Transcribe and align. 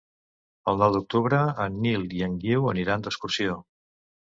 El 0.73 0.81
nou 0.83 0.95
d'octubre 0.95 1.43
en 1.67 1.79
Nil 1.85 2.09
i 2.23 2.27
en 2.31 2.41
Guiu 2.47 2.69
aniran 2.77 3.09
d'excursió. 3.09 3.65